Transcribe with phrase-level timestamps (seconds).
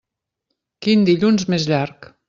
[0.87, 2.11] Quin dilluns més llarg!